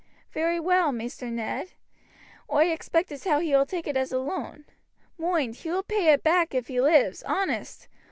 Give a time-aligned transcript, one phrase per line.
[0.31, 1.73] "Very well, Maister Ned.
[2.51, 4.65] Oi expect as how he will take it as a loan.
[5.15, 7.87] Moind, he will pay it hack if he lives, honest.